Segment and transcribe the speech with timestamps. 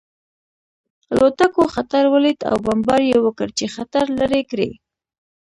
[1.11, 4.71] الوتکو خطر ولید او بمبار یې وکړ چې خطر لرې کړي